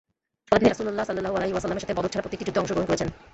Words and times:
ফলে 0.47 0.59
তিনি 0.61 0.69
রাসূলুল্লাহ 0.73 1.05
সাল্লাল্লাহু 1.07 1.37
আলাইহি 1.37 1.53
ওয়াসাল্লামের 1.53 1.83
সাথে 1.83 1.95
বদর 1.97 2.11
ছাড়া 2.11 2.23
প্রত্যেকটি 2.23 2.45
যুদ্ধে 2.47 2.61
অংশ 2.61 2.71
গ্রহণ 2.73 2.87
করেছেন। 2.89 3.09